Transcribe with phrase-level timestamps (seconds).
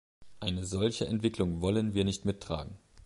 [0.39, 2.75] Eine solche Entwicklung wollen wir nicht mittragen.